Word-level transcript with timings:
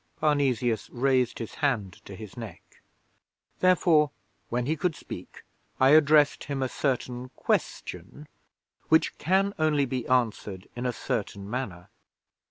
Parnesius 0.19 0.89
raised 0.91 1.37
his 1.37 1.53
hand 1.61 2.03
to 2.05 2.15
his 2.15 2.35
neck. 2.35 2.81
'Therefore, 3.59 4.09
when 4.49 4.65
he 4.65 4.75
could 4.75 4.95
speak, 4.95 5.43
I 5.79 5.89
addressed 5.89 6.45
him 6.45 6.63
a 6.63 6.69
certain 6.69 7.29
Question 7.35 8.27
which 8.89 9.15
can 9.19 9.53
only 9.59 9.85
be 9.85 10.07
answered 10.07 10.67
in 10.75 10.87
a 10.87 10.91
certain 10.91 11.47
manner. 11.47 11.91